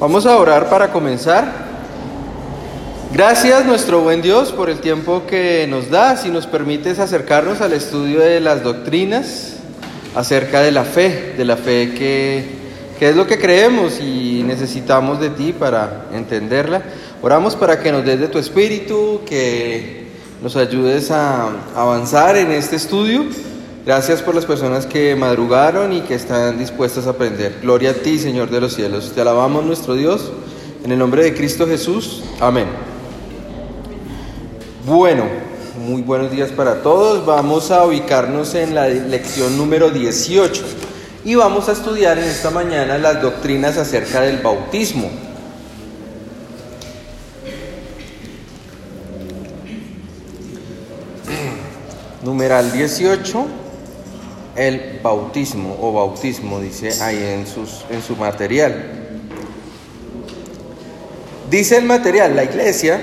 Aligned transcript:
Vamos 0.00 0.26
a 0.26 0.36
orar 0.36 0.70
para 0.70 0.92
comenzar. 0.92 1.52
Gracias 3.12 3.66
nuestro 3.66 4.00
buen 4.00 4.22
Dios 4.22 4.52
por 4.52 4.70
el 4.70 4.78
tiempo 4.78 5.24
que 5.26 5.66
nos 5.68 5.90
das 5.90 6.24
y 6.24 6.30
nos 6.30 6.46
permites 6.46 7.00
acercarnos 7.00 7.60
al 7.60 7.72
estudio 7.72 8.20
de 8.20 8.38
las 8.38 8.62
doctrinas 8.62 9.54
acerca 10.14 10.60
de 10.60 10.70
la 10.70 10.84
fe, 10.84 11.34
de 11.36 11.44
la 11.44 11.56
fe 11.56 11.94
que, 11.98 12.44
que 12.96 13.08
es 13.08 13.16
lo 13.16 13.26
que 13.26 13.40
creemos 13.40 13.98
y 13.98 14.44
necesitamos 14.46 15.18
de 15.18 15.30
ti 15.30 15.52
para 15.52 16.04
entenderla. 16.14 16.80
Oramos 17.20 17.56
para 17.56 17.80
que 17.80 17.90
nos 17.90 18.04
des 18.04 18.20
de 18.20 18.28
tu 18.28 18.38
espíritu, 18.38 19.22
que 19.26 20.06
nos 20.40 20.54
ayudes 20.54 21.10
a 21.10 21.48
avanzar 21.74 22.36
en 22.36 22.52
este 22.52 22.76
estudio. 22.76 23.24
Gracias 23.88 24.20
por 24.20 24.34
las 24.34 24.44
personas 24.44 24.84
que 24.84 25.16
madrugaron 25.16 25.94
y 25.94 26.02
que 26.02 26.14
están 26.14 26.58
dispuestas 26.58 27.06
a 27.06 27.10
aprender. 27.12 27.60
Gloria 27.62 27.92
a 27.92 27.94
ti, 27.94 28.18
Señor 28.18 28.50
de 28.50 28.60
los 28.60 28.74
cielos. 28.74 29.12
Te 29.14 29.22
alabamos, 29.22 29.64
nuestro 29.64 29.94
Dios, 29.94 30.30
en 30.84 30.92
el 30.92 30.98
nombre 30.98 31.22
de 31.22 31.32
Cristo 31.32 31.66
Jesús. 31.66 32.22
Amén. 32.38 32.66
Bueno, 34.84 35.24
muy 35.78 36.02
buenos 36.02 36.30
días 36.30 36.50
para 36.50 36.82
todos. 36.82 37.24
Vamos 37.24 37.70
a 37.70 37.86
ubicarnos 37.86 38.54
en 38.56 38.74
la 38.74 38.88
lección 38.88 39.56
número 39.56 39.88
18 39.88 40.62
y 41.24 41.34
vamos 41.36 41.70
a 41.70 41.72
estudiar 41.72 42.18
en 42.18 42.24
esta 42.24 42.50
mañana 42.50 42.98
las 42.98 43.22
doctrinas 43.22 43.78
acerca 43.78 44.20
del 44.20 44.42
bautismo. 44.42 45.10
Numeral 52.22 52.70
18 52.70 53.67
el 54.58 54.98
bautismo 55.00 55.78
o 55.80 55.92
bautismo, 55.92 56.58
dice 56.58 57.00
ahí 57.00 57.16
en, 57.16 57.46
sus, 57.46 57.84
en 57.90 58.02
su 58.02 58.16
material. 58.16 58.74
Dice 61.48 61.76
el 61.76 61.84
material, 61.84 62.34
la 62.34 62.42
iglesia, 62.42 63.00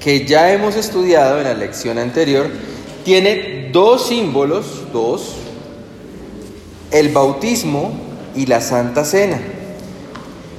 que 0.00 0.24
ya 0.24 0.52
hemos 0.52 0.76
estudiado 0.76 1.38
en 1.38 1.44
la 1.44 1.54
lección 1.54 1.98
anterior, 1.98 2.48
tiene 3.04 3.70
dos 3.72 4.06
símbolos, 4.06 4.84
dos, 4.92 5.34
el 6.92 7.08
bautismo 7.08 7.92
y 8.36 8.46
la 8.46 8.60
Santa 8.60 9.04
Cena. 9.04 9.40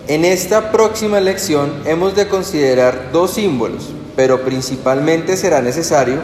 En 0.10 0.26
esta 0.26 0.72
próxima 0.74 1.22
lección 1.22 1.84
hemos 1.86 2.14
de 2.14 2.28
considerar 2.28 3.12
dos 3.14 3.36
símbolos, 3.36 3.94
pero 4.18 4.44
principalmente 4.44 5.38
será 5.38 5.62
necesario 5.62 6.22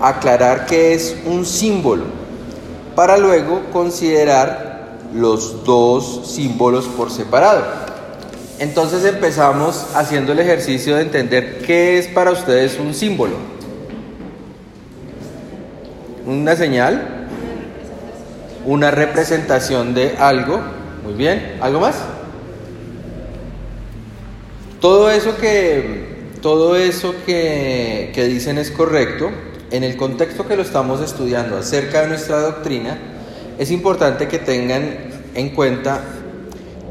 aclarar 0.00 0.64
qué 0.64 0.94
es 0.94 1.16
un 1.26 1.44
símbolo 1.44 2.21
para 2.94 3.16
luego 3.16 3.62
considerar 3.72 4.98
los 5.14 5.64
dos 5.64 6.22
símbolos 6.32 6.86
por 6.86 7.10
separado. 7.10 7.64
Entonces 8.58 9.04
empezamos 9.04 9.86
haciendo 9.94 10.32
el 10.32 10.38
ejercicio 10.38 10.96
de 10.96 11.02
entender 11.02 11.58
qué 11.66 11.98
es 11.98 12.06
para 12.06 12.30
ustedes 12.30 12.78
un 12.78 12.94
símbolo. 12.94 13.36
Una 16.26 16.54
señal, 16.54 17.26
una 18.64 18.90
representación 18.90 19.94
de 19.94 20.16
algo. 20.18 20.60
Muy 21.04 21.14
bien, 21.14 21.58
¿algo 21.60 21.80
más? 21.80 21.96
Todo 24.80 25.10
eso 25.10 25.36
que, 25.36 26.30
todo 26.40 26.76
eso 26.76 27.14
que, 27.26 28.12
que 28.14 28.24
dicen 28.24 28.58
es 28.58 28.70
correcto, 28.70 29.30
en 29.72 29.84
el 29.84 29.96
contexto 29.96 30.46
que 30.46 30.54
lo 30.54 30.62
estamos 30.62 31.00
estudiando 31.00 31.56
acerca 31.56 32.02
de 32.02 32.08
nuestra 32.08 32.40
doctrina, 32.40 32.98
es 33.58 33.70
importante 33.70 34.28
que 34.28 34.38
tengan 34.38 34.82
en 35.34 35.50
cuenta 35.50 36.02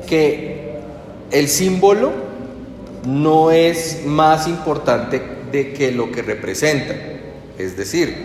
que 0.08 0.80
el 1.32 1.48
símbolo 1.48 2.12
no 3.06 3.52
es 3.52 4.02
más 4.06 4.48
importante 4.48 5.22
de 5.52 5.74
que 5.74 5.92
lo 5.92 6.12
que 6.12 6.24
representa. 6.24 6.96
Es 7.58 7.78
decir, 7.78 8.16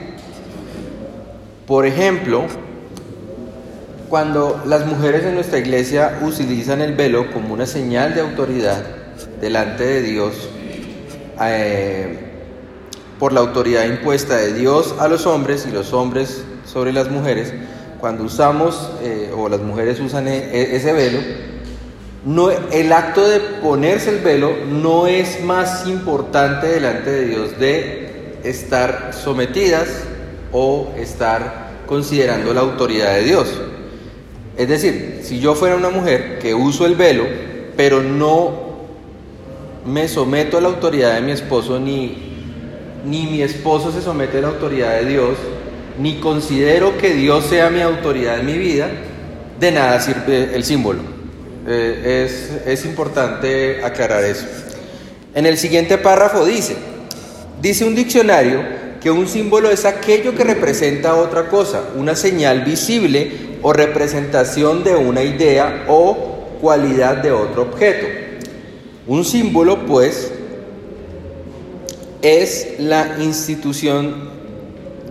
por 1.66 1.84
ejemplo, 1.84 2.44
cuando 4.08 4.62
las 4.66 4.86
mujeres 4.86 5.24
en 5.24 5.34
nuestra 5.34 5.58
iglesia 5.58 6.18
utilizan 6.22 6.80
el 6.80 6.94
velo 6.94 7.32
como 7.32 7.52
una 7.52 7.66
señal 7.66 8.14
de 8.14 8.22
autoridad 8.22 8.82
delante 9.40 9.84
de 9.84 10.02
Dios, 10.02 10.48
eh, 11.42 12.25
por 13.18 13.32
la 13.32 13.40
autoridad 13.40 13.84
impuesta 13.84 14.36
de 14.36 14.52
Dios 14.52 14.94
a 14.98 15.08
los 15.08 15.26
hombres 15.26 15.66
y 15.68 15.72
los 15.72 15.92
hombres 15.92 16.44
sobre 16.64 16.92
las 16.92 17.10
mujeres, 17.10 17.52
cuando 18.00 18.24
usamos 18.24 18.90
eh, 19.02 19.32
o 19.36 19.48
las 19.48 19.60
mujeres 19.60 20.00
usan 20.00 20.28
e, 20.28 20.36
e, 20.36 20.76
ese 20.76 20.92
velo, 20.92 21.18
no, 22.24 22.50
el 22.50 22.92
acto 22.92 23.26
de 23.26 23.40
ponerse 23.40 24.10
el 24.10 24.18
velo 24.18 24.52
no 24.68 25.06
es 25.06 25.42
más 25.42 25.86
importante 25.86 26.66
delante 26.66 27.10
de 27.10 27.24
Dios 27.26 27.58
de 27.58 28.38
estar 28.42 29.12
sometidas 29.14 29.88
o 30.52 30.92
estar 30.96 31.66
considerando 31.86 32.52
la 32.52 32.60
autoridad 32.60 33.14
de 33.14 33.22
Dios. 33.22 33.48
Es 34.56 34.68
decir, 34.68 35.20
si 35.22 35.38
yo 35.38 35.54
fuera 35.54 35.76
una 35.76 35.90
mujer 35.90 36.38
que 36.40 36.54
uso 36.54 36.86
el 36.86 36.96
velo, 36.96 37.24
pero 37.76 38.02
no 38.02 38.66
me 39.86 40.08
someto 40.08 40.58
a 40.58 40.60
la 40.60 40.68
autoridad 40.68 41.14
de 41.14 41.20
mi 41.20 41.32
esposo 41.32 41.78
ni 41.78 42.25
ni 43.06 43.26
mi 43.26 43.42
esposo 43.42 43.92
se 43.92 44.02
somete 44.02 44.38
a 44.38 44.42
la 44.42 44.48
autoridad 44.48 44.98
de 44.98 45.06
Dios, 45.06 45.36
ni 45.98 46.18
considero 46.18 46.98
que 46.98 47.14
Dios 47.14 47.46
sea 47.46 47.70
mi 47.70 47.80
autoridad 47.80 48.40
en 48.40 48.46
mi 48.46 48.58
vida, 48.58 48.88
de 49.58 49.70
nada 49.72 50.00
sirve 50.00 50.54
el 50.54 50.64
símbolo. 50.64 51.00
Eh, 51.68 52.26
es, 52.26 52.66
es 52.66 52.84
importante 52.84 53.84
aclarar 53.84 54.24
eso. 54.24 54.46
En 55.34 55.46
el 55.46 55.56
siguiente 55.56 55.98
párrafo 55.98 56.44
dice, 56.44 56.76
dice 57.62 57.84
un 57.84 57.94
diccionario 57.94 58.60
que 59.00 59.10
un 59.10 59.28
símbolo 59.28 59.70
es 59.70 59.84
aquello 59.84 60.34
que 60.34 60.44
representa 60.44 61.14
otra 61.14 61.48
cosa, 61.48 61.82
una 61.96 62.16
señal 62.16 62.62
visible 62.62 63.30
o 63.62 63.72
representación 63.72 64.82
de 64.82 64.96
una 64.96 65.22
idea 65.22 65.84
o 65.88 66.58
cualidad 66.60 67.18
de 67.18 67.30
otro 67.32 67.62
objeto. 67.62 68.06
Un 69.06 69.24
símbolo, 69.24 69.86
pues, 69.86 70.32
es 72.22 72.74
la 72.78 73.16
institución 73.20 74.30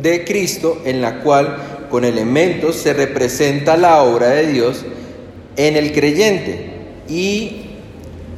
de 0.01 0.23
Cristo 0.25 0.81
en 0.85 1.01
la 1.01 1.21
cual 1.21 1.57
con 1.89 2.03
elementos 2.03 2.75
se 2.75 2.93
representa 2.93 3.77
la 3.77 4.03
obra 4.03 4.29
de 4.29 4.47
Dios 4.47 4.83
en 5.55 5.75
el 5.75 5.93
creyente 5.93 6.71
y 7.07 7.61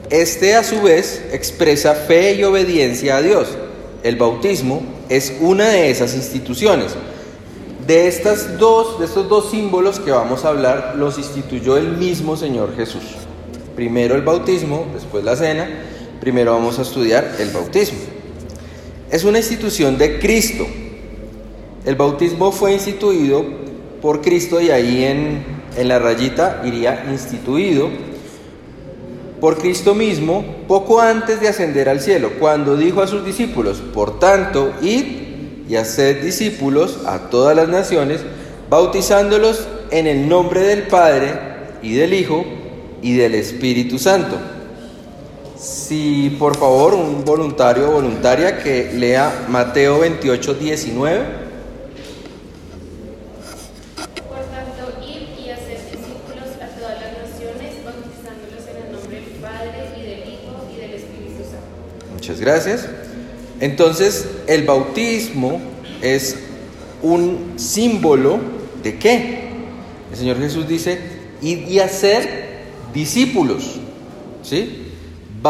este 0.10 0.56
a 0.56 0.64
su 0.64 0.82
vez 0.82 1.24
expresa 1.32 1.94
fe 1.96 2.36
y 2.36 2.44
obediencia 2.44 3.18
a 3.18 3.22
Dios. 3.22 3.50
El 4.04 4.16
bautismo 4.16 4.82
es 5.10 5.34
una 5.42 5.70
de 5.70 5.90
esas 5.90 6.16
instituciones. 6.16 6.96
De 7.86 8.08
estas 8.08 8.58
dos, 8.58 9.00
de 9.00 9.06
estos 9.06 9.30
dos 9.30 9.50
símbolos 9.50 10.00
que 10.00 10.12
vamos 10.12 10.46
a 10.46 10.50
hablar, 10.50 10.94
los 10.98 11.18
instituyó 11.18 11.78
el 11.78 11.98
mismo 11.98 12.38
Señor 12.38 12.76
Jesús. 12.76 13.04
Primero 13.76 14.16
el 14.16 14.22
bautismo, 14.22 14.86
después 14.94 15.24
la 15.24 15.36
cena. 15.36 15.68
Primero 16.20 16.54
vamos 16.54 16.80
a 16.80 16.82
estudiar 16.82 17.36
el 17.40 17.50
bautismo 17.50 18.17
es 19.12 19.24
una 19.24 19.38
institución 19.38 19.98
de 19.98 20.20
Cristo. 20.20 20.66
El 21.86 21.96
bautismo 21.96 22.52
fue 22.52 22.74
instituido 22.74 23.46
por 24.02 24.22
Cristo 24.22 24.60
y 24.60 24.70
ahí 24.70 25.06
en, 25.06 25.44
en 25.78 25.88
la 25.88 26.00
rayita 26.00 26.62
iría 26.66 27.06
instituido 27.10 27.90
por 29.40 29.58
Cristo 29.58 29.96
mismo 29.96 30.44
poco 30.68 31.00
antes 31.00 31.40
de 31.40 31.48
ascender 31.48 31.88
al 31.90 32.02
cielo, 32.02 32.32
cuando 32.40 32.76
dijo 32.76 33.02
a 33.02 33.08
sus 33.08 33.24
discípulos, 33.24 33.82
por 33.94 34.20
tanto, 34.20 34.74
id 34.82 35.06
y 35.70 35.76
haced 35.76 36.24
discípulos 36.24 37.00
a 37.06 37.30
todas 37.30 37.56
las 37.56 37.70
naciones, 37.70 38.22
bautizándolos 38.70 39.68
en 39.92 40.08
el 40.08 40.28
nombre 40.28 40.62
del 40.62 40.84
Padre 40.84 41.34
y 41.82 41.94
del 41.94 42.14
Hijo 42.14 42.44
y 43.02 43.16
del 43.16 43.36
Espíritu 43.36 44.00
Santo 44.00 44.38
si 45.60 46.36
por 46.38 46.56
favor 46.56 46.94
un 46.94 47.26
voluntario 47.26 47.90
o 47.90 47.94
voluntaria 47.94 48.62
que 48.62 48.92
lea 48.94 49.48
Mateo 49.50 50.00
28, 50.00 50.54
19. 50.54 51.26
Por 54.28 54.40
tanto, 54.46 55.02
ir 55.02 55.30
y 55.40 55.50
hacer 55.50 55.80
discípulos 55.92 56.50
a 56.62 56.68
todas 56.78 57.02
las 57.02 57.32
naciones, 57.32 57.84
bautizándolos 57.84 58.68
en 58.70 58.86
el 58.86 58.92
nombre 58.92 59.22
del 59.22 59.30
Padre 59.42 59.90
y 59.98 60.02
del 60.02 60.20
Hijo 60.34 60.68
y 60.72 60.82
del 60.82 60.94
Espíritu 60.94 61.44
Santo. 61.44 62.14
Muchas 62.14 62.40
gracias. 62.40 62.88
Entonces, 63.60 64.28
el 64.46 64.64
bautismo 64.64 65.60
es 66.02 66.38
un 67.02 67.54
símbolo 67.56 68.40
de 68.84 69.00
qué? 69.00 69.48
El 70.12 70.18
Señor 70.18 70.38
Jesús 70.38 70.68
dice, 70.68 71.00
ir 71.42 71.68
y 71.68 71.80
hacer 71.80 72.66
discípulos. 72.94 73.80
¿Sí? 74.44 74.87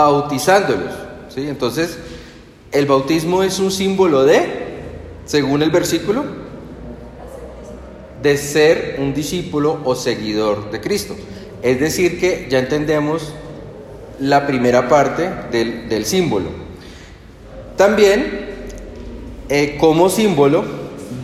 Bautizándolos. 0.05 0.94
¿sí? 1.29 1.47
Entonces, 1.47 1.97
el 2.71 2.85
bautismo 2.85 3.44
es 3.44 3.59
un 3.59 3.71
símbolo 3.71 4.23
de, 4.23 4.45
según 5.25 5.61
el 5.61 5.71
versículo, 5.71 6.23
de 8.21 8.38
ser 8.38 8.97
un 8.99 9.13
discípulo 9.13 9.79
o 9.83 9.95
seguidor 9.95 10.71
de 10.71 10.81
Cristo. 10.81 11.15
Es 11.61 11.79
decir, 11.79 12.19
que 12.19 12.47
ya 12.49 12.59
entendemos 12.59 13.33
la 14.19 14.47
primera 14.47 14.89
parte 14.89 15.29
del, 15.51 15.89
del 15.89 16.05
símbolo. 16.05 16.49
También, 17.75 18.47
eh, 19.49 19.77
como 19.79 20.09
símbolo, 20.09 20.65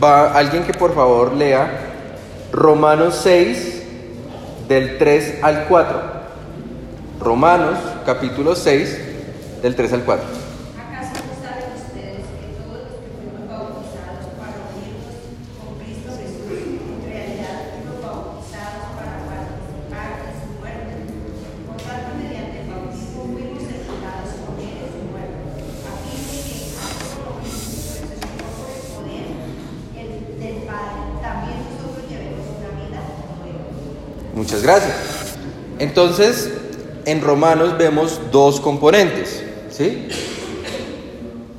va 0.01 0.33
alguien 0.33 0.63
que 0.63 0.73
por 0.73 0.93
favor 0.93 1.33
lea 1.33 1.93
Romanos 2.51 3.19
6, 3.23 3.81
del 4.67 4.97
3 4.97 5.39
al 5.41 5.65
4. 5.67 6.12
Romanos 7.23 7.77
capítulo 8.05 8.53
6, 8.55 8.97
del 9.61 9.75
3 9.75 9.93
al 9.93 10.03
4. 10.03 10.25
¿Acaso 10.27 11.13
no 11.23 11.33
saben 11.39 11.71
ustedes 11.71 12.25
que 12.35 12.47
todos 12.59 12.83
los 12.83 12.95
que 12.99 13.09
fuimos 13.15 13.47
bautizados 13.47 14.27
para 14.35 14.59
unirnos 14.75 15.15
con 15.55 15.79
Cristo 15.79 16.09
Jesús, 16.19 16.51
en 16.51 16.99
realidad 17.07 17.79
fuimos 17.79 17.97
bautizados 18.03 18.91
para 18.99 19.15
participar 19.23 20.09
de 20.19 20.29
su 20.35 20.47
muerte? 20.59 20.93
Por 21.63 21.77
tanto, 21.79 22.09
mediante 22.19 22.55
el 22.59 22.67
bautismo 22.67 23.19
fuimos 23.31 23.61
sepultados 23.71 24.29
con 24.43 24.53
él 24.59 24.75
en 24.83 24.89
su 24.91 25.01
muerte, 25.07 25.39
a 25.63 25.93
fin 26.03 26.19
de 26.27 26.37
que, 26.43 26.55
así 26.75 27.07
como 27.15 27.39
Cristo 27.39 28.03
resucitó 28.03 28.47
por 28.51 28.67
el 28.67 28.83
poder 28.91 29.27
el- 29.95 30.27
del 30.43 30.57
Padre, 30.67 30.99
también 31.23 31.57
nosotros 31.71 32.03
llevemos 32.11 32.43
una 32.51 32.69
vida 32.83 32.99
nueva. 33.39 33.63
Muchas 34.35 34.59
gracias. 34.59 35.39
Entonces, 35.79 36.51
en 37.05 37.21
Romanos 37.21 37.77
vemos 37.77 38.19
dos 38.31 38.59
componentes, 38.59 39.43
¿sí? 39.69 40.07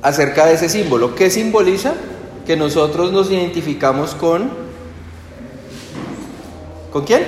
Acerca 0.01 0.45
de 0.45 0.55
ese 0.55 0.69
símbolo. 0.69 1.15
¿Qué 1.15 1.29
simboliza? 1.29 1.93
Que 2.45 2.55
nosotros 2.55 3.11
nos 3.11 3.31
identificamos 3.31 4.15
con... 4.15 4.49
¿Con 6.91 7.05
quién? 7.05 7.23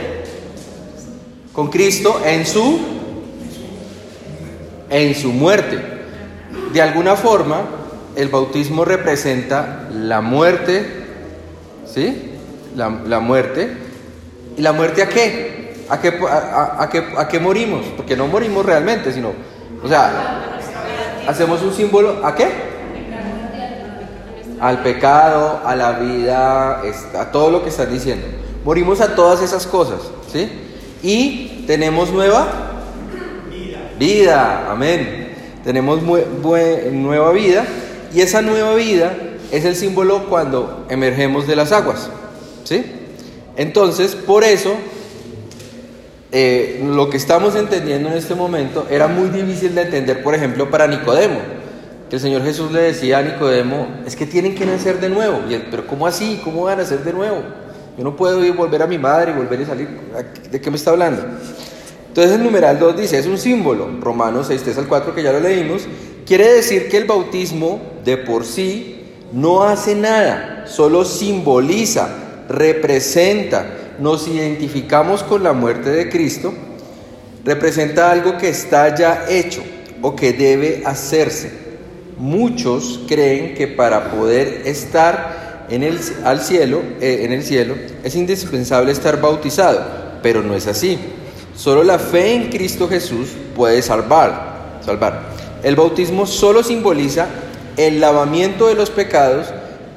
Con 1.54 1.70
Cristo 1.70 2.22
en 2.26 2.46
su... 2.46 2.80
En 4.90 5.16
su 5.16 5.32
muerte. 5.32 5.80
De 6.72 6.82
alguna 6.82 7.16
forma, 7.16 7.62
el 8.16 8.30
bautismo 8.30 8.86
representa 8.86 9.90
la 9.92 10.22
muerte, 10.22 10.86
¿sí? 11.86 12.32
La, 12.76 12.90
la 13.06 13.20
muerte. 13.20 13.76
¿Y 14.56 14.62
la 14.62 14.72
muerte 14.72 15.04
a 15.04 15.10
qué? 15.10 15.67
¿A 15.90 16.00
qué, 16.00 16.14
a, 16.30 16.84
a- 16.84 16.90
qué? 16.90 17.04
¿A 17.18 17.28
qué 17.28 17.40
morimos? 17.40 17.86
Porque 17.96 18.16
no 18.16 18.28
morimos 18.28 18.66
realmente, 18.66 19.12
sino... 19.14 19.32
O 19.84 19.88
sea, 19.88 20.44
hacemos 21.28 21.62
un 21.62 21.74
símbolo... 21.74 22.26
¿A 22.26 22.36
qué? 22.36 22.48
Al 24.60 24.82
pecado, 24.82 25.62
a 25.64 25.76
la 25.76 25.92
vida, 25.94 26.82
a 27.20 27.32
todo 27.32 27.52
lo 27.52 27.64
que 27.64 27.70
estás 27.70 27.90
diciendo. 27.92 28.26
Morimos 28.66 29.02
a 29.02 29.16
todas 29.16 29.42
esas 29.42 29.68
cosas, 29.68 30.00
¿sí? 30.32 30.50
Y 31.04 31.64
tenemos 31.68 32.12
nueva 32.12 32.48
vida, 34.00 34.68
amén. 34.72 35.36
Tenemos 35.64 36.02
nueva 36.02 37.32
vida 37.32 37.66
y 38.14 38.22
esa 38.22 38.42
nueva 38.42 38.74
vida 38.74 39.14
es 39.52 39.64
el 39.64 39.76
símbolo 39.76 40.26
cuando 40.28 40.86
emergemos 40.90 41.46
de 41.46 41.56
las 41.56 41.72
aguas, 41.72 42.10
¿sí? 42.64 42.84
Entonces, 43.58 44.16
por 44.16 44.44
eso, 44.44 44.74
eh, 46.32 46.84
lo 46.86 47.10
que 47.10 47.18
estamos 47.18 47.56
entendiendo 47.56 48.10
en 48.10 48.16
este 48.16 48.36
momento 48.36 48.86
era 48.90 49.08
muy 49.08 49.30
difícil 49.30 49.74
de 49.76 49.84
entender, 49.84 50.24
por 50.24 50.36
ejemplo, 50.36 50.70
para 50.70 50.88
Nicodemo. 50.88 51.40
Que 52.10 52.16
el 52.16 52.22
Señor 52.22 52.44
Jesús 52.44 52.72
le 52.72 52.82
decía 52.82 53.20
a 53.20 53.22
Nicodemo, 53.22 53.88
es 54.06 54.16
que 54.16 54.26
tienen 54.26 54.56
que 54.56 54.66
nacer 54.66 55.00
de 55.00 55.10
nuevo. 55.10 55.42
Y 55.50 55.54
él, 55.54 55.68
pero 55.70 55.86
¿cómo 55.86 56.08
así? 56.08 56.40
¿Cómo 56.44 56.64
van 56.64 56.80
a 56.80 56.84
nacer 56.84 57.04
de 57.04 57.14
nuevo? 57.14 57.44
Yo 57.98 58.04
no 58.04 58.16
puedo 58.16 58.44
ir 58.46 58.54
volver 58.54 58.82
a 58.82 58.88
mi 58.88 58.98
madre 58.98 59.32
y 59.32 59.36
volver 59.36 59.62
a 59.62 59.66
salir. 59.66 59.88
¿De 60.52 60.62
qué 60.62 60.70
me 60.70 60.78
está 60.78 60.92
hablando? 60.92 61.24
Entonces 62.18 62.38
el 62.38 62.44
numeral 62.44 62.80
2 62.80 62.98
dice, 62.98 63.20
es 63.20 63.28
un 63.28 63.38
símbolo, 63.38 63.90
Romanos 64.02 64.48
6, 64.48 64.64
3 64.64 64.78
al 64.80 64.88
4, 64.88 65.14
que 65.14 65.22
ya 65.22 65.32
lo 65.32 65.40
leímos, 65.40 65.84
quiere 66.26 66.52
decir 66.52 66.90
que 66.90 66.98
el 66.98 67.06
bautismo 67.06 67.80
de 68.04 68.18
por 68.18 68.44
sí 68.44 69.04
no 69.32 69.64
hace 69.64 69.94
nada, 69.94 70.66
solo 70.66 71.06
simboliza, 71.06 72.10
representa, 72.50 73.68
nos 74.00 74.28
identificamos 74.28 75.24
con 75.24 75.44
la 75.44 75.54
muerte 75.54 75.90
de 75.90 76.10
Cristo, 76.10 76.54
representa 77.44 78.12
algo 78.12 78.38
que 78.38 78.50
está 78.50 78.96
ya 78.96 79.26
hecho 79.30 79.64
o 80.02 80.16
que 80.16 80.34
debe 80.34 80.84
hacerse. 80.86 81.52
Muchos 82.18 83.02
creen 83.08 83.54
que 83.54 83.68
para 83.68 84.12
poder 84.12 84.64
estar 84.66 85.66
en 85.70 85.84
el, 85.84 86.00
al 86.24 86.42
cielo, 86.42 86.82
eh, 87.02 87.22
en 87.24 87.32
el 87.32 87.44
cielo 87.44 87.76
es 88.04 88.16
indispensable 88.16 88.92
estar 88.92 89.20
bautizado, 89.22 89.86
pero 90.22 90.42
no 90.42 90.56
es 90.56 90.68
así. 90.68 90.98
Solo 91.56 91.84
la 91.84 92.00
fe 92.00 92.34
en 92.34 92.50
Cristo 92.50 92.88
Jesús 92.88 93.30
puede 93.56 93.82
salvar, 93.82 94.80
salvar. 94.86 95.30
El 95.64 95.76
bautismo 95.76 96.26
solo 96.26 96.64
simboliza 96.64 97.28
el 97.78 98.00
lavamiento 98.00 98.68
de 98.68 98.76
los 98.76 98.90
pecados 98.90 99.48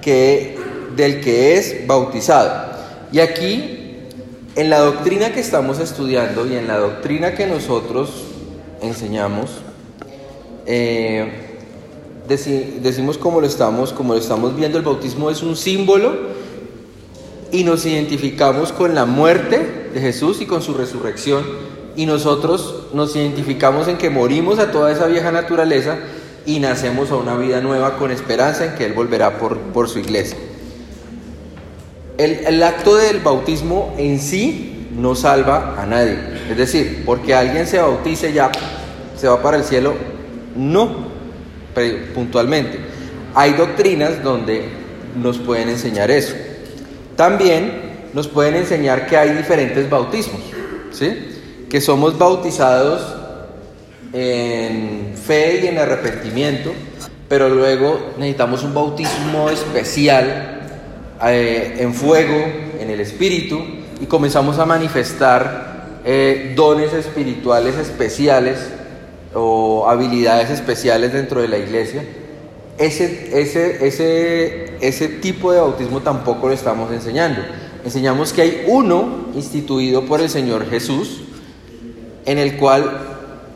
que, 0.01 0.57
del 0.97 1.21
que 1.21 1.57
es 1.57 1.87
bautizado. 1.87 2.71
Y 3.13 3.21
aquí, 3.21 3.80
en 4.57 4.71
la 4.71 4.81
doctrina 4.81 5.33
que 5.33 5.41
estamos 5.41 5.79
estudiando 5.79 6.47
y 6.47 6.57
en 6.57 6.67
la 6.67 6.79
doctrina 6.79 7.35
que 7.35 7.47
nosotros 7.47 8.11
enseñamos, 8.83 9.51
eh, 10.67 11.31
deci- 12.29 12.81
decimos 12.81 13.17
como 13.19 13.41
lo 13.41 13.47
estamos, 13.47 13.93
como 13.93 14.15
lo 14.15 14.21
estamos 14.21 14.57
viendo, 14.57 14.79
el 14.79 14.85
bautismo 14.85 15.31
es 15.31 15.43
un 15.43 15.57
símbolo 15.57 16.15
y 17.53 17.65
nos 17.65 17.85
identificamos 17.87 18.73
con 18.73 18.95
la 18.95 19.07
muerte 19.07 19.89
de 19.95 20.01
Jesús 20.01 20.41
y 20.41 20.47
con 20.47 20.63
su 20.63 20.75
resurrección 20.75 21.45
y 21.97 22.07
nosotros 22.07 22.87
nos 22.95 23.15
identificamos 23.17 23.89
en 23.89 23.99
que 23.99 24.11
morimos 24.11 24.59
a 24.59 24.71
toda 24.71 24.93
esa 24.93 25.07
vieja 25.07 25.33
naturaleza 25.33 25.99
y 26.47 26.59
nacemos 26.61 27.11
a 27.11 27.17
una 27.17 27.37
vida 27.37 27.61
nueva 27.61 27.97
con 27.99 28.11
esperanza 28.11 28.65
en 28.65 28.75
que 28.75 28.85
Él 28.87 28.93
volverá 28.93 29.39
por, 29.39 29.59
por 29.59 29.89
su 29.89 29.99
iglesia. 29.99 30.37
El, 32.21 32.63
acto 32.63 32.97
del 32.97 33.21
bautismo 33.21 33.95
en 33.97 34.21
sí 34.21 34.89
no 34.95 35.15
salva 35.15 35.81
a 35.81 35.87
nadie. 35.87 36.19
Es 36.51 36.57
decir, 36.57 37.03
porque 37.07 37.35
alguien 37.35 37.67
se 37.67 37.79
bautice 37.79 38.35
ya 38.35 38.53
se 39.17 39.27
va 39.27 39.41
para 39.41 39.57
el 39.57 39.65
cielo, 39.65 39.95
no, 40.55 41.07
puntualmente. 42.15 42.79
Hay 43.35 43.55
doctrinas 43.55 44.23
donde 44.23 44.69
nos 45.17 45.39
pueden 45.39 45.71
enseñar 45.71 46.11
eso. 46.11 46.35
También 47.17 48.09
nos 48.13 48.29
pueden 48.29 48.57
enseñar 48.57 49.07
que 49.07 49.17
hay 49.17 49.31
diferentes 49.31 49.89
bautismos, 49.89 50.43
¿sí? 50.91 51.67
Que 51.71 51.81
somos 51.81 52.19
bautizados 52.19 53.15
en 54.13 55.15
fe 55.15 55.61
y 55.63 55.69
en 55.69 55.79
arrepentimiento, 55.79 56.73
pero 57.29 57.49
luego 57.49 58.13
necesitamos 58.19 58.63
un 58.63 58.75
bautismo 58.75 59.49
especial 59.49 60.50
eh, 61.25 61.77
en 61.79 61.95
fuego, 61.95 62.37
en 62.79 62.91
el 62.91 63.01
espíritu, 63.01 63.61
y 64.01 64.07
comenzamos 64.07 64.59
a 64.59 64.67
manifestar 64.67 66.01
eh, 66.05 66.55
dones 66.57 66.93
espirituales 66.95 67.77
especiales 67.77 68.59
o 69.35 69.87
habilidades 69.89 70.51
especiales 70.51 71.13
dentro 71.13 71.43
de 71.43 71.49
la 71.49 71.59
iglesia. 71.59 72.05
Ese, 72.79 73.39
ese, 73.39 73.87
ese, 73.87 74.77
ese 74.81 75.09
tipo 75.09 75.53
de 75.53 75.61
bautismo 75.61 76.01
tampoco 76.01 76.49
lo 76.49 76.55
estamos 76.55 76.91
enseñando. 76.93 77.43
Enseñamos 77.85 78.33
que 78.33 78.43
hay 78.43 78.65
uno 78.67 79.29
instituido 79.35 80.07
por 80.07 80.21
el 80.21 80.31
Señor 80.31 80.69
Jesús, 80.69 81.23
en 82.25 82.39
el 82.39 82.57
cual 82.57 83.01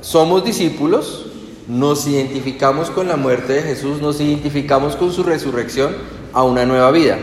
somos 0.03 0.45
discípulos, 0.45 1.27
nos 1.67 2.07
identificamos 2.07 2.91
con 2.91 3.09
la 3.09 3.17
muerte 3.17 3.55
de 3.55 3.63
Jesús, 3.63 4.03
nos 4.03 4.21
identificamos 4.21 4.97
con 4.97 5.13
su 5.13 5.23
resurrección 5.23 5.95
a 6.35 6.43
una 6.43 6.67
nueva 6.67 6.91
vida. 6.91 7.19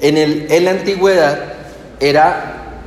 En, 0.00 0.64
la 0.64 0.70
antigüedad 0.70 1.38
era, 2.00 2.82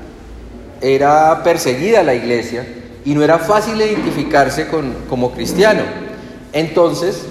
era 0.82 1.44
perseguida 1.44 2.04
la 2.04 2.14
iglesia 2.14 2.66
y 3.06 3.14
no 3.14 3.24
era 3.24 3.40
fácil 3.40 3.82
identificarse 3.82 4.68
con, 4.68 4.94
como 5.10 5.32
cristiano. 5.32 5.82
Entonces, 6.54 7.26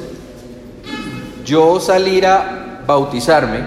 yo 1.45 1.81
salir 1.81 2.27
a 2.27 2.83
bautizarme 2.87 3.61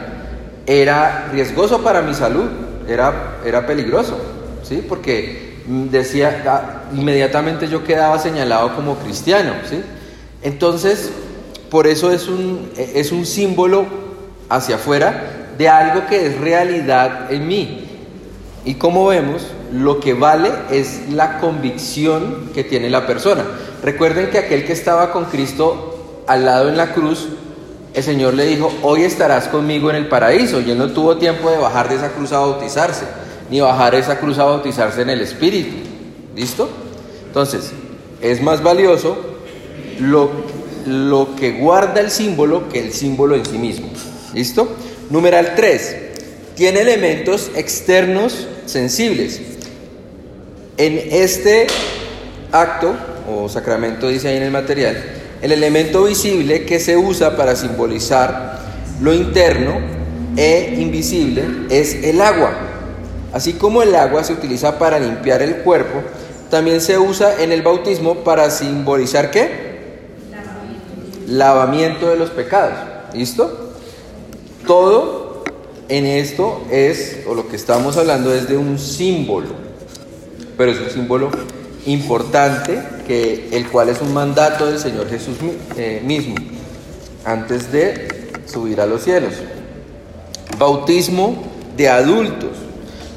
era 0.65 1.29
riesgoso 1.31 1.81
para 1.81 2.01
mi 2.01 2.13
salud, 2.13 2.49
era, 2.87 3.37
era 3.45 3.65
peligroso, 3.65 4.17
¿sí? 4.63 4.83
Porque 4.87 5.51
decía, 5.65 6.43
ah, 6.47 6.83
inmediatamente 6.95 7.67
yo 7.67 7.83
quedaba 7.83 8.19
señalado 8.19 8.75
como 8.75 8.95
cristiano. 8.97 9.53
Entonces, 10.41 11.11
por 11.69 11.87
eso 11.87 12.11
es 12.11 12.27
un, 12.27 12.71
es 12.75 13.11
un 13.11 13.25
símbolo 13.25 14.00
hacia 14.51 14.75
afuera 14.75 15.47
de 15.57 15.69
algo 15.69 16.05
que 16.07 16.27
es 16.27 16.37
realidad 16.39 17.31
en 17.31 17.47
mí. 17.47 17.87
Y 18.65 18.75
como 18.75 19.07
vemos, 19.07 19.47
lo 19.73 19.99
que 19.99 20.13
vale 20.13 20.51
es 20.69 21.09
la 21.09 21.39
convicción 21.39 22.51
que 22.53 22.63
tiene 22.63 22.89
la 22.89 23.07
persona. 23.07 23.43
Recuerden 23.81 24.29
que 24.29 24.37
aquel 24.37 24.65
que 24.65 24.73
estaba 24.73 25.11
con 25.11 25.25
Cristo 25.25 26.23
al 26.27 26.45
lado 26.45 26.69
en 26.69 26.77
la 26.77 26.93
cruz, 26.93 27.29
el 27.93 28.03
Señor 28.03 28.33
le 28.33 28.45
dijo, 28.45 28.71
hoy 28.83 29.03
estarás 29.03 29.47
conmigo 29.47 29.89
en 29.89 29.95
el 29.95 30.07
paraíso. 30.07 30.61
Y 30.61 30.69
él 30.69 30.77
no 30.77 30.91
tuvo 30.91 31.17
tiempo 31.17 31.49
de 31.49 31.57
bajar 31.57 31.89
de 31.89 31.95
esa 31.95 32.09
cruz 32.09 32.31
a 32.33 32.39
bautizarse, 32.39 33.05
ni 33.49 33.61
bajar 33.61 33.95
esa 33.95 34.19
cruz 34.19 34.37
a 34.37 34.43
bautizarse 34.43 35.01
en 35.01 35.09
el 35.09 35.21
Espíritu. 35.21 35.75
¿Listo? 36.35 36.69
Entonces, 37.25 37.71
Es 38.21 38.39
más 38.39 38.61
valioso 38.61 39.17
lo, 39.99 40.29
lo 40.85 41.35
que 41.35 41.53
guarda 41.53 41.99
el 42.01 42.11
símbolo 42.11 42.69
que 42.69 42.79
el 42.79 42.93
símbolo 42.93 43.35
en 43.35 43.45
sí 43.45 43.57
mismo. 43.57 43.87
¿Listo? 44.33 44.75
Numeral 45.09 45.53
3. 45.55 45.95
Tiene 46.55 46.81
elementos 46.81 47.51
externos 47.55 48.47
sensibles. 48.65 49.41
En 50.77 50.99
este 51.11 51.67
acto 52.51 52.93
o 53.29 53.49
sacramento, 53.49 54.07
dice 54.07 54.29
ahí 54.29 54.37
en 54.37 54.43
el 54.43 54.51
material, 54.51 54.97
el 55.41 55.51
elemento 55.51 56.03
visible 56.03 56.65
que 56.65 56.79
se 56.79 56.97
usa 56.97 57.35
para 57.35 57.55
simbolizar 57.55 58.59
lo 59.01 59.13
interno 59.13 59.79
e 60.37 60.75
invisible 60.77 61.43
es 61.69 61.95
el 62.03 62.21
agua. 62.21 62.53
Así 63.33 63.53
como 63.53 63.81
el 63.81 63.95
agua 63.95 64.23
se 64.23 64.33
utiliza 64.33 64.77
para 64.77 64.99
limpiar 64.99 65.41
el 65.41 65.57
cuerpo, 65.57 66.01
también 66.49 66.81
se 66.81 66.97
usa 66.97 67.41
en 67.41 67.51
el 67.51 67.61
bautismo 67.61 68.23
para 68.23 68.49
simbolizar 68.49 69.31
qué? 69.31 69.71
Lavamiento 71.27 72.09
de 72.09 72.17
los 72.17 72.29
pecados. 72.29 72.73
¿Listo? 73.13 73.70
Todo 74.71 75.43
en 75.89 76.05
esto 76.05 76.61
es, 76.71 77.23
o 77.27 77.35
lo 77.35 77.49
que 77.49 77.57
estamos 77.57 77.97
hablando 77.97 78.33
es 78.33 78.47
de 78.47 78.55
un 78.55 78.79
símbolo, 78.79 79.49
pero 80.57 80.71
es 80.71 80.79
un 80.79 80.89
símbolo 80.89 81.29
importante, 81.85 82.81
que, 83.05 83.49
el 83.51 83.67
cual 83.67 83.89
es 83.89 83.99
un 83.99 84.13
mandato 84.13 84.67
del 84.67 84.79
Señor 84.79 85.09
Jesús 85.09 85.35
eh, 85.75 86.01
mismo, 86.05 86.35
antes 87.25 87.69
de 87.73 88.29
subir 88.45 88.79
a 88.79 88.85
los 88.85 89.03
cielos. 89.03 89.33
Bautismo 90.57 91.43
de 91.75 91.89
adultos. 91.89 92.51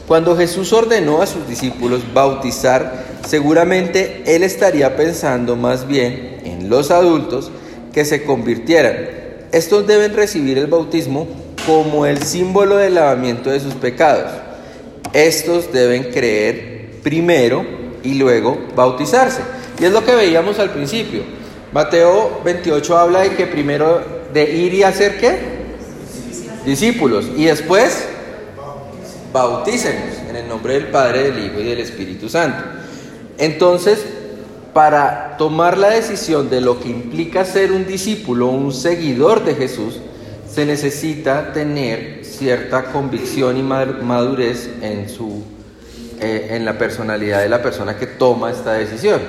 Cuando 0.08 0.36
Jesús 0.36 0.72
ordenó 0.72 1.22
a 1.22 1.28
sus 1.28 1.46
discípulos 1.46 2.02
bautizar, 2.12 3.04
seguramente 3.28 4.24
Él 4.26 4.42
estaría 4.42 4.96
pensando 4.96 5.54
más 5.54 5.86
bien 5.86 6.40
en 6.44 6.68
los 6.68 6.90
adultos 6.90 7.52
que 7.92 8.04
se 8.04 8.24
convirtieran. 8.24 9.22
Estos 9.52 9.86
deben 9.86 10.16
recibir 10.16 10.58
el 10.58 10.66
bautismo 10.66 11.43
como 11.66 12.06
el 12.06 12.22
símbolo 12.22 12.76
del 12.76 12.94
lavamiento 12.94 13.50
de 13.50 13.60
sus 13.60 13.74
pecados. 13.74 14.30
Estos 15.12 15.72
deben 15.72 16.04
creer 16.04 17.00
primero 17.02 17.64
y 18.02 18.14
luego 18.14 18.58
bautizarse. 18.74 19.42
Y 19.80 19.84
es 19.84 19.92
lo 19.92 20.04
que 20.04 20.14
veíamos 20.14 20.58
al 20.58 20.70
principio. 20.70 21.22
Mateo 21.72 22.40
28 22.44 22.96
habla 22.98 23.20
de 23.20 23.30
que 23.34 23.46
primero 23.46 24.02
de 24.32 24.50
ir 24.50 24.74
y 24.74 24.82
hacer 24.82 25.18
qué? 25.18 25.38
Discípulos. 26.64 27.26
Y 27.36 27.44
después 27.44 28.08
bautícenos 29.32 30.18
en 30.28 30.36
el 30.36 30.48
nombre 30.48 30.74
del 30.74 30.88
Padre, 30.88 31.30
del 31.30 31.46
Hijo 31.46 31.60
y 31.60 31.64
del 31.64 31.80
Espíritu 31.80 32.28
Santo. 32.28 32.62
Entonces, 33.38 34.04
para 34.72 35.36
tomar 35.38 35.78
la 35.78 35.90
decisión 35.90 36.50
de 36.50 36.60
lo 36.60 36.80
que 36.80 36.88
implica 36.88 37.44
ser 37.44 37.72
un 37.72 37.86
discípulo, 37.86 38.48
un 38.48 38.72
seguidor 38.72 39.44
de 39.44 39.54
Jesús, 39.54 40.00
se 40.54 40.66
necesita 40.66 41.52
tener 41.52 42.24
cierta 42.24 42.84
convicción 42.84 43.56
y 43.56 43.62
madurez 43.62 44.70
en 44.82 45.08
su 45.08 45.42
eh, 46.20 46.48
en 46.50 46.64
la 46.64 46.78
personalidad 46.78 47.40
de 47.40 47.48
la 47.48 47.60
persona 47.60 47.96
que 47.96 48.06
toma 48.06 48.52
esta 48.52 48.74
decisión. 48.74 49.20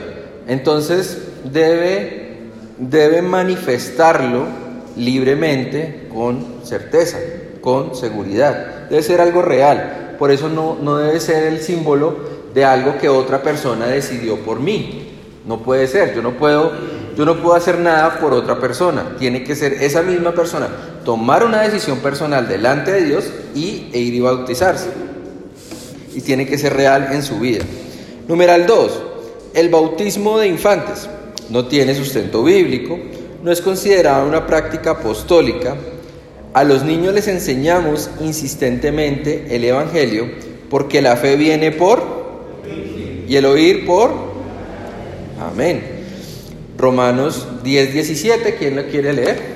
Entonces 0.47 1.17
debe, 1.43 2.37
debe 2.77 3.23
manifestarlo 3.23 4.45
libremente 4.95 6.07
con 6.13 6.63
certeza, 6.63 7.17
con 7.59 7.95
seguridad. 7.95 8.87
Debe 8.89 9.01
ser 9.01 9.19
algo 9.19 9.41
real. 9.41 10.15
Por 10.19 10.29
eso 10.29 10.47
no, 10.47 10.77
no 10.79 10.97
debe 10.97 11.19
ser 11.19 11.45
el 11.45 11.59
símbolo 11.59 12.17
de 12.53 12.63
algo 12.63 12.99
que 12.99 13.09
otra 13.09 13.41
persona 13.41 13.87
decidió 13.87 14.37
por 14.37 14.59
mí. 14.59 15.17
No 15.47 15.63
puede 15.63 15.87
ser. 15.87 16.13
Yo 16.13 16.21
no 16.21 16.37
puedo, 16.37 16.71
yo 17.17 17.25
no 17.25 17.41
puedo 17.41 17.55
hacer 17.55 17.79
nada 17.79 18.19
por 18.19 18.33
otra 18.33 18.59
persona. 18.59 19.15
Tiene 19.17 19.43
que 19.43 19.55
ser 19.55 19.73
esa 19.73 20.01
misma 20.01 20.33
persona 20.33 20.67
tomar 21.05 21.45
una 21.45 21.61
decisión 21.61 21.99
personal 21.99 22.47
delante 22.47 22.91
de 22.91 23.03
Dios 23.03 23.25
y, 23.53 23.89
e 23.93 23.99
ir 23.99 24.13
y 24.13 24.19
bautizarse 24.19 24.89
y 26.13 26.21
tiene 26.21 26.45
que 26.45 26.57
ser 26.57 26.73
real 26.73 27.09
en 27.11 27.21
su 27.21 27.39
vida. 27.39 27.63
Numeral 28.27 28.65
2. 28.65 29.03
El 29.53 29.69
bautismo 29.69 30.39
de 30.39 30.47
infantes 30.47 31.07
no 31.49 31.65
tiene 31.67 31.93
sustento 31.93 32.43
bíblico, 32.43 32.97
no 33.43 33.51
es 33.51 33.61
considerada 33.61 34.23
una 34.23 34.47
práctica 34.47 34.91
apostólica. 34.91 35.75
A 36.53 36.63
los 36.63 36.83
niños 36.83 37.13
les 37.13 37.27
enseñamos 37.27 38.09
insistentemente 38.21 39.47
el 39.55 39.65
Evangelio 39.65 40.25
porque 40.69 41.01
la 41.01 41.17
fe 41.17 41.35
viene 41.35 41.71
por 41.71 42.01
y 43.27 43.35
el 43.35 43.45
oír 43.45 43.85
por. 43.85 44.11
Amén. 45.39 45.94
Romanos 46.77 47.47
10, 47.63 47.93
17, 47.93 48.55
¿quién 48.55 48.75
lo 48.75 48.85
quiere 48.87 49.13
leer? 49.13 49.55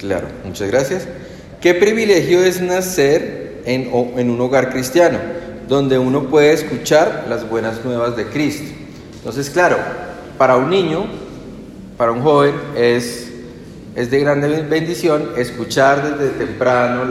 Claro, 0.00 0.28
muchas 0.44 0.68
gracias. 0.68 1.06
Qué 1.60 1.74
privilegio 1.74 2.42
es 2.42 2.62
nacer 2.62 3.60
en, 3.66 3.90
en, 4.16 4.30
un 4.30 4.40
hogar 4.40 4.70
cristiano, 4.70 5.18
donde 5.68 5.98
uno 5.98 6.28
puede 6.28 6.52
escuchar 6.54 7.26
las 7.28 7.48
buenas 7.48 7.84
nuevas 7.84 8.16
de 8.16 8.24
Cristo. 8.26 8.72
Entonces, 9.16 9.50
claro, 9.50 9.76
para 10.38 10.56
un 10.56 10.70
niño, 10.70 11.04
para 12.00 12.12
un 12.12 12.22
joven, 12.22 12.54
es, 12.78 13.28
es 13.94 14.10
de 14.10 14.20
grande 14.20 14.48
bendición 14.62 15.32
escuchar 15.36 16.16
desde 16.16 16.46
temprano 16.46 17.02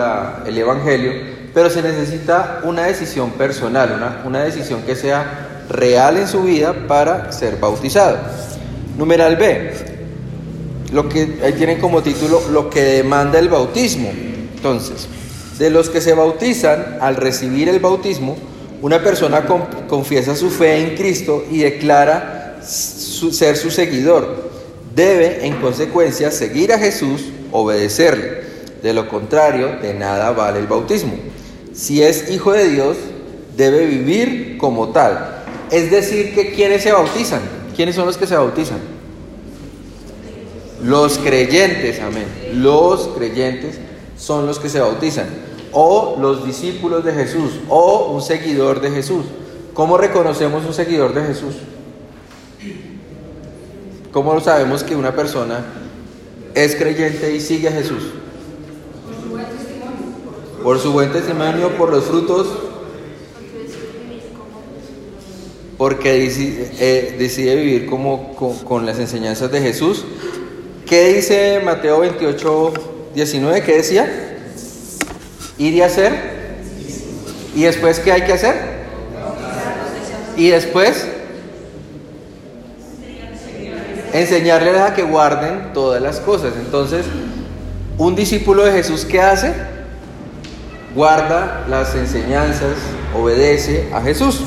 el 0.47 0.57
Evangelio, 0.57 1.11
pero 1.53 1.69
se 1.69 1.83
necesita 1.83 2.61
una 2.63 2.85
decisión 2.87 3.29
personal, 3.33 3.93
una, 3.95 4.23
una 4.25 4.43
decisión 4.43 4.81
que 4.81 4.95
sea 4.95 5.65
real 5.69 6.17
en 6.17 6.27
su 6.27 6.41
vida 6.41 6.73
para 6.87 7.31
ser 7.31 7.57
bautizado. 7.57 8.17
Numeral 8.97 9.35
B, 9.35 9.73
lo 10.91 11.07
que 11.07 11.37
ahí 11.43 11.53
tienen 11.53 11.79
como 11.79 12.01
título 12.01 12.41
lo 12.51 12.71
que 12.71 12.81
demanda 12.81 13.37
el 13.37 13.47
bautismo. 13.47 14.09
Entonces, 14.55 15.07
de 15.59 15.69
los 15.69 15.91
que 15.91 16.01
se 16.01 16.15
bautizan, 16.15 16.97
al 16.99 17.15
recibir 17.15 17.69
el 17.69 17.79
bautismo, 17.79 18.37
una 18.81 19.03
persona 19.03 19.45
confiesa 19.87 20.35
su 20.35 20.49
fe 20.49 20.77
en 20.77 20.97
Cristo 20.97 21.45
y 21.51 21.59
declara 21.59 22.57
ser 22.63 23.55
su 23.55 23.69
seguidor. 23.69 24.48
Debe, 24.95 25.45
en 25.45 25.55
consecuencia, 25.61 26.31
seguir 26.31 26.73
a 26.73 26.79
Jesús, 26.79 27.25
obedecerle. 27.51 28.49
De 28.81 28.93
lo 28.93 29.09
contrario, 29.09 29.77
de 29.81 29.93
nada 29.93 30.31
vale 30.31 30.59
el 30.59 30.67
bautismo. 30.67 31.13
Si 31.73 32.01
es 32.01 32.31
hijo 32.31 32.53
de 32.53 32.69
Dios, 32.69 32.97
debe 33.55 33.85
vivir 33.85 34.57
como 34.57 34.89
tal. 34.89 35.43
Es 35.69 35.91
decir, 35.91 36.33
que 36.33 36.53
quienes 36.53 36.83
se 36.83 36.91
bautizan, 36.91 37.41
¿quiénes 37.75 37.95
son 37.95 38.05
los 38.05 38.17
que 38.17 38.25
se 38.25 38.35
bautizan? 38.35 38.79
Los 40.83 41.17
creyentes, 41.17 41.99
amén. 41.99 42.25
Los 42.53 43.09
creyentes 43.09 43.77
son 44.17 44.47
los 44.47 44.59
que 44.59 44.69
se 44.69 44.79
bautizan. 44.79 45.27
O 45.71 46.17
los 46.19 46.45
discípulos 46.45 47.03
de 47.03 47.11
Jesús. 47.11 47.59
O 47.67 48.11
un 48.13 48.21
seguidor 48.21 48.79
de 48.79 48.89
Jesús. 48.89 49.25
¿Cómo 49.73 49.97
reconocemos 49.97 50.65
un 50.65 50.73
seguidor 50.73 51.13
de 51.13 51.23
Jesús? 51.23 51.55
¿Cómo 54.11 54.39
sabemos 54.39 54.83
que 54.83 54.95
una 54.95 55.15
persona 55.15 55.65
es 56.55 56.75
creyente 56.75 57.35
y 57.35 57.41
sigue 57.41 57.67
a 57.67 57.71
Jesús? 57.71 58.03
Por 60.63 60.79
su 60.79 60.91
buen 60.91 61.11
testimonio, 61.11 61.69
por 61.77 61.91
los 61.91 62.05
frutos. 62.05 62.47
Porque 65.77 66.11
decide, 66.19 66.71
eh, 66.79 67.15
decide 67.17 67.55
vivir 67.55 67.85
como, 67.85 68.35
con, 68.35 68.57
con 68.59 68.85
las 68.85 68.99
enseñanzas 68.99 69.49
de 69.49 69.61
Jesús 69.61 70.03
¿Qué 70.89 71.13
dice 71.13 71.61
Mateo 71.63 71.99
28, 71.99 72.73
19? 73.13 73.61
¿Qué 73.61 73.75
decía? 73.75 74.37
Ir 75.59 75.75
y 75.75 75.81
hacer. 75.83 76.13
¿Y 77.55 77.61
después 77.61 77.99
qué 77.99 78.11
hay 78.11 78.23
que 78.23 78.33
hacer? 78.33 78.55
Y 80.35 80.49
después 80.49 81.05
enseñarles 84.13 84.77
a 84.77 84.93
que 84.93 85.03
guarden 85.03 85.73
todas 85.73 86.01
las 86.01 86.19
cosas. 86.19 86.53
Entonces, 86.57 87.05
un 87.97 88.15
discípulo 88.15 88.63
de 88.63 88.71
Jesús, 88.71 89.05
¿qué 89.05 89.21
hace? 89.21 89.53
Guarda 90.95 91.65
las 91.69 91.95
enseñanzas, 91.95 92.75
obedece 93.15 93.89
a 93.93 94.01
Jesús. 94.01 94.41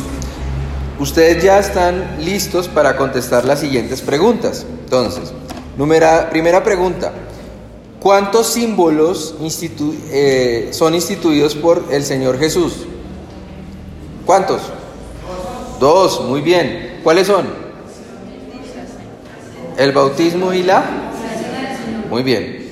Ustedes 0.99 1.43
ya 1.43 1.59
están 1.59 2.17
listos 2.21 2.69
para 2.69 2.97
contestar 2.97 3.45
las 3.45 3.61
siguientes 3.61 4.01
preguntas. 4.01 4.67
Entonces, 4.85 5.33
primera 6.31 6.63
pregunta. 6.65 7.13
¿Cuántos 8.01 8.49
símbolos 8.49 9.37
eh, 10.11 10.71
son 10.73 10.95
instituidos 10.95 11.55
por 11.55 11.85
el 11.93 12.03
Señor 12.03 12.37
Jesús? 12.39 12.87
¿Cuántos? 14.27 14.61
Dos, 15.79 16.25
muy 16.25 16.41
bien. 16.41 17.01
¿Cuáles 17.05 17.29
son? 17.29 17.62
El 19.77 19.93
bautismo 19.93 20.53
y 20.53 20.63
la... 20.63 20.85
Muy 22.11 22.23
bien. 22.23 22.69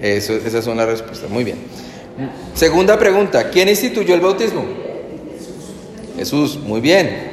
Eso, 0.00 0.34
esas 0.34 0.64
son 0.64 0.76
las 0.76 0.86
respuestas. 0.86 1.30
Muy 1.30 1.44
bien. 1.44 1.58
Segunda 2.54 2.98
pregunta. 2.98 3.50
¿Quién 3.50 3.68
instituyó 3.68 4.14
el 4.14 4.20
bautismo? 4.20 4.64
Jesús. 6.16 6.58
Muy 6.58 6.80
bien. 6.80 7.32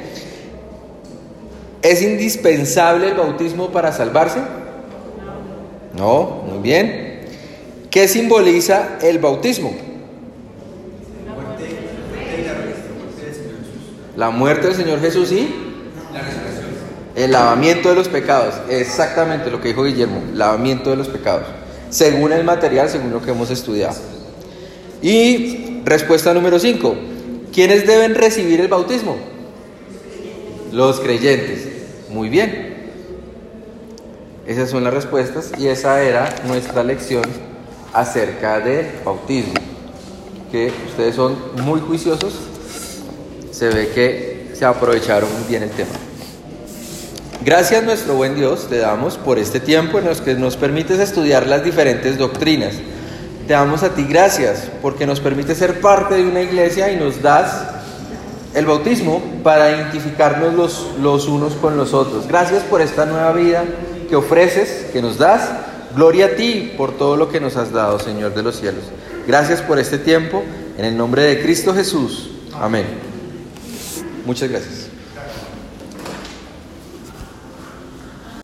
¿Es 1.82 2.02
indispensable 2.02 3.10
el 3.10 3.16
bautismo 3.16 3.72
para 3.72 3.92
salvarse? 3.92 4.40
No. 5.98 6.44
Muy 6.48 6.60
bien. 6.60 7.22
¿Qué 7.90 8.08
simboliza 8.08 8.98
el 9.02 9.20
bautismo? 9.20 9.74
La 14.16 14.30
muerte 14.30 14.68
del 14.68 14.76
Señor 14.76 15.02
Jesús 15.02 15.32
y 15.32 15.71
el 17.16 17.32
lavamiento 17.32 17.90
de 17.90 17.96
los 17.96 18.08
pecados. 18.08 18.56
Exactamente 18.70 19.52
lo 19.52 19.62
que 19.62 19.70
dijo 19.70 19.84
Guillermo, 19.84 20.22
lavamiento 20.34 20.90
de 20.90 20.96
los 20.96 21.08
pecados. 21.08 21.46
Según 21.90 22.32
el 22.32 22.44
material, 22.44 22.90
según 22.90 23.12
lo 23.12 23.22
que 23.22 23.32
hemos 23.32 23.50
estudiado. 23.50 23.96
Y 25.02 25.82
respuesta 25.84 26.34
número 26.34 26.60
5. 26.60 26.96
¿Quiénes 27.54 27.86
deben 27.86 28.16
recibir 28.16 28.62
el 28.62 28.68
bautismo? 28.68 29.18
Los 30.72 31.00
creyentes. 31.00 31.68
Muy 32.10 32.30
bien. 32.30 32.72
Esas 34.48 34.70
son 34.70 34.84
las 34.84 34.94
respuestas 34.94 35.52
y 35.58 35.68
esa 35.68 36.02
era 36.02 36.34
nuestra 36.48 36.84
lección 36.84 37.24
acerca 37.94 38.60
del 38.60 38.88
bautismo. 39.04 39.54
Que 40.52 40.72
ustedes 40.88 41.16
son 41.16 41.36
muy 41.64 41.80
juiciosos 41.82 42.34
se 43.62 43.70
ve 43.70 43.90
que 43.90 44.52
se 44.56 44.66
aprovecharon 44.66 45.32
muy 45.32 45.48
bien 45.48 45.62
el 45.62 45.70
tema. 45.70 45.92
Gracias 47.44 47.84
nuestro 47.84 48.14
buen 48.14 48.36
Dios 48.36 48.68
te 48.70 48.78
damos 48.78 49.18
por 49.18 49.40
este 49.40 49.60
tiempo 49.60 49.98
en 49.98 50.06
el 50.06 50.16
que 50.18 50.36
nos 50.36 50.58
permites 50.58 51.00
estudiar 51.00 51.48
las 51.48 51.64
diferentes 51.64 52.20
doctrinas. 52.20 52.76
Te 53.48 53.54
damos 53.54 53.82
a 53.82 53.96
ti 53.96 54.06
gracias 54.08 54.68
porque 54.80 55.08
nos 55.08 55.20
permite 55.20 55.56
ser 55.56 55.82
parte 55.82 56.16
de 56.16 56.28
una 56.28 56.42
iglesia 56.44 56.92
y 56.92 56.98
nos 56.98 57.24
das 57.24 57.64
el 58.54 58.68
bautismo 58.68 59.24
para 59.44 59.72
identificarnos 59.72 60.54
los, 60.54 60.88
los 61.02 61.28
unos 61.28 61.54
con 61.54 61.78
los 61.78 61.96
otros. 61.96 62.28
Gracias 62.28 62.62
por 62.62 62.80
esta 62.80 63.08
nueva 63.08 63.32
vida 63.34 63.64
que 64.08 64.16
ofreces, 64.16 64.92
que 64.94 65.02
nos 65.02 65.18
das. 65.18 65.50
Gloria 65.96 66.28
a 66.28 66.36
ti 66.36 66.74
por 66.78 66.96
todo 66.96 67.18
lo 67.18 67.30
que 67.30 67.40
nos 67.40 67.58
has 67.58 67.72
dado, 67.72 67.98
Señor 67.98 68.36
de 68.36 68.44
los 68.44 68.60
cielos. 68.60 68.84
Gracias 69.26 69.64
por 69.64 69.80
este 69.80 69.98
tiempo. 69.98 70.44
En 70.78 70.86
el 70.86 70.96
nombre 70.96 71.24
de 71.24 71.42
Cristo 71.42 71.74
Jesús. 71.74 72.30
Amén. 72.54 72.86
Muchas 74.28 74.48
gracias. 74.48 74.91